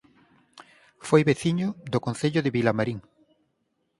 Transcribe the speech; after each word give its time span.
Foi 1.07 1.21
veciño 1.29 1.67
do 1.93 2.03
Concello 2.05 2.43
de 2.43 2.53
Vilamarín 2.57 2.99